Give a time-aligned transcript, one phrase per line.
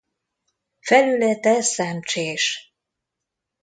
[0.79, 2.73] Felülete szemcsés.